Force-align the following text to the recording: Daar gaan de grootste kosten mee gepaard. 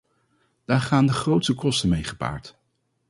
Daar 0.65 0.79
gaan 0.79 1.05
de 1.07 1.13
grootste 1.13 1.53
kosten 1.53 1.89
mee 1.89 2.03
gepaard. 2.03 2.55